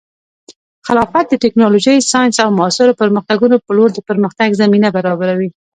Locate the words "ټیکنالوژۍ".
1.43-1.95